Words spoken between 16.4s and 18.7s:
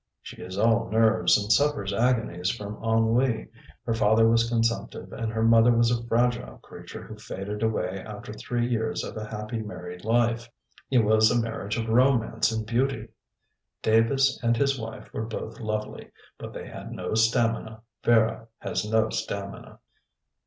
they had no stamina. Vera